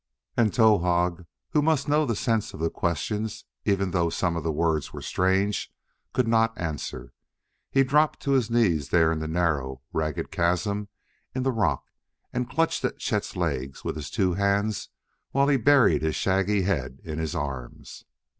[0.35, 5.01] And Towahg, who must know the sense of the questions, even though some words were
[5.03, 5.71] strange,
[6.11, 7.13] could not answer.
[7.69, 10.87] He dropped to his knees there in the narrow, ragged chasm
[11.35, 11.85] in the rock
[12.33, 14.89] and clutched at Chet's legs with his two hands
[15.33, 18.05] while he buried his shaggy head in his arms.